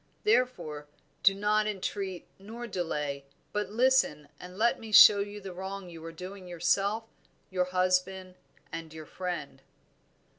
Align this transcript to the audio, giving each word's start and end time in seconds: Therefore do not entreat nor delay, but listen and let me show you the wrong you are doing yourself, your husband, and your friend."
Therefore 0.23 0.87
do 1.21 1.35
not 1.35 1.67
entreat 1.67 2.25
nor 2.39 2.65
delay, 2.65 3.23
but 3.53 3.69
listen 3.69 4.29
and 4.39 4.57
let 4.57 4.79
me 4.79 4.91
show 4.91 5.19
you 5.19 5.39
the 5.39 5.53
wrong 5.53 5.91
you 5.91 6.03
are 6.03 6.11
doing 6.11 6.47
yourself, 6.47 7.03
your 7.51 7.65
husband, 7.65 8.33
and 8.71 8.91
your 8.95 9.05
friend." 9.05 9.61